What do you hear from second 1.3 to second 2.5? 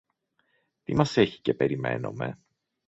και περιμένομε;